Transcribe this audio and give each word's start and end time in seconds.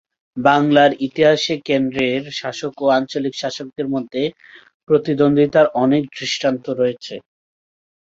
বাংলার 0.37 0.91
ইতিহাসে 1.07 1.55
কেন্দ্রের 1.65 2.21
শাসক 2.39 2.73
ও 2.81 2.95
আঞ্চলিক 2.97 3.33
শাসকদের 3.37 3.87
মধ্যে 3.87 4.23
প্রতিদ্বন্দ্বিতার 4.89 5.67
অনেক 5.83 6.03
দৃষ্টান্ত 6.17 6.65
রয়েছে। 6.79 7.15